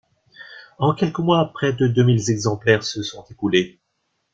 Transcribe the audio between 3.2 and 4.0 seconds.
écoulés.